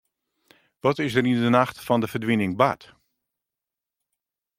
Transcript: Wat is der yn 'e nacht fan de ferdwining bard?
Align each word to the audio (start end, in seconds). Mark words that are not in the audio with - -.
Wat 0.83 0.97
is 1.05 1.13
der 1.15 1.27
yn 1.33 1.43
'e 1.45 1.49
nacht 1.53 1.77
fan 1.85 2.01
de 2.01 2.09
ferdwining 2.09 2.53
bard? 2.59 2.81